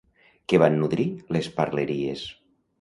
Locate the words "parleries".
1.61-2.27